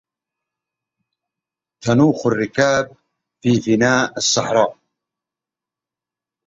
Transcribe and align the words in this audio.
أنخ 1.89 2.27
الركائب 2.27 2.91
في 3.41 3.61
فناء 3.61 4.13
الدار 4.17 4.77